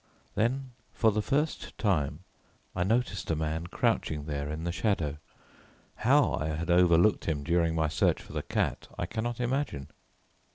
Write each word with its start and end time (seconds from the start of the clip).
Then 0.33 0.71
for 0.91 1.11
the 1.11 1.21
first 1.21 1.77
time, 1.77 2.21
I 2.75 2.83
noticed 2.83 3.29
a 3.29 3.35
man 3.35 3.67
crouching 3.67 4.25
there 4.25 4.49
in 4.49 4.63
the 4.63 4.71
shadow. 4.71 5.17
How 5.97 6.33
I 6.33 6.47
had 6.47 6.71
overlooked 6.71 7.25
him 7.25 7.43
during 7.43 7.75
my 7.75 7.87
search 7.87 8.19
for 8.19 8.33
the 8.33 8.41
cat, 8.41 8.87
I 8.97 9.05
cannot 9.05 9.39
imagine. 9.39 9.89